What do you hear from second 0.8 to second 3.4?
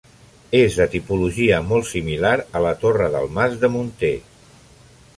tipologia molt similar a la Torre del